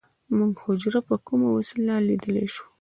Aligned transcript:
موږ 0.37 0.53
حجره 0.65 0.99
په 1.07 1.15
کومه 1.27 1.47
وسیله 1.57 1.95
لیدلی 2.07 2.47
شو 2.53 2.65